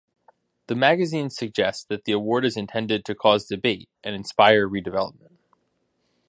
The 0.65 0.73
magazine 0.73 1.29
suggests 1.29 1.83
that 1.83 2.05
the 2.05 2.11
award 2.11 2.43
is 2.43 2.57
intended 2.57 3.05
to 3.05 3.13
cause 3.13 3.45
debate 3.45 3.87
and 4.03 4.15
inspire 4.15 4.67
redevelopment. 4.67 5.33